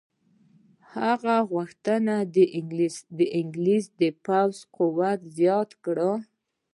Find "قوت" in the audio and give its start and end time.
4.75-5.19